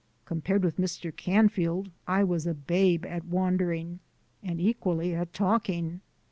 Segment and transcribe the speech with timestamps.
[0.25, 1.15] Compared with Mr.
[1.15, 3.99] Canfield I was a babe at wandering
[4.41, 6.01] and equally at talking.